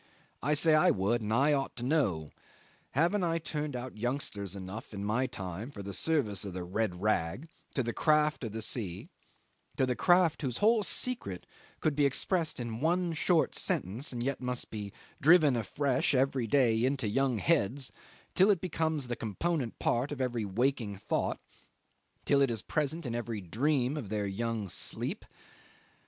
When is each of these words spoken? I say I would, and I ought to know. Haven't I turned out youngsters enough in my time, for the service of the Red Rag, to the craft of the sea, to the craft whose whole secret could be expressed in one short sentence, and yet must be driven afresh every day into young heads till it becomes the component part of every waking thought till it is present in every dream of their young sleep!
I 0.41 0.55
say 0.55 0.73
I 0.73 0.89
would, 0.89 1.21
and 1.21 1.31
I 1.31 1.53
ought 1.53 1.75
to 1.75 1.83
know. 1.83 2.31
Haven't 2.93 3.23
I 3.23 3.37
turned 3.37 3.75
out 3.75 3.99
youngsters 3.99 4.55
enough 4.55 4.95
in 4.95 5.05
my 5.05 5.27
time, 5.27 5.69
for 5.69 5.83
the 5.83 5.93
service 5.93 6.43
of 6.43 6.53
the 6.55 6.63
Red 6.63 7.03
Rag, 7.03 7.47
to 7.75 7.83
the 7.83 7.93
craft 7.93 8.43
of 8.43 8.51
the 8.51 8.63
sea, 8.63 9.11
to 9.77 9.85
the 9.85 9.95
craft 9.95 10.41
whose 10.41 10.57
whole 10.57 10.81
secret 10.81 11.45
could 11.81 11.95
be 11.95 12.07
expressed 12.07 12.59
in 12.59 12.81
one 12.81 13.13
short 13.13 13.53
sentence, 13.53 14.11
and 14.11 14.23
yet 14.23 14.41
must 14.41 14.71
be 14.71 14.91
driven 15.21 15.55
afresh 15.55 16.15
every 16.15 16.47
day 16.47 16.83
into 16.83 17.07
young 17.07 17.37
heads 17.37 17.91
till 18.33 18.49
it 18.49 18.59
becomes 18.59 19.05
the 19.07 19.15
component 19.15 19.77
part 19.77 20.11
of 20.11 20.19
every 20.19 20.45
waking 20.45 20.95
thought 20.95 21.39
till 22.25 22.41
it 22.41 22.49
is 22.49 22.63
present 22.63 23.05
in 23.05 23.13
every 23.13 23.39
dream 23.39 23.95
of 23.97 24.09
their 24.09 24.25
young 24.25 24.67
sleep! 24.67 25.25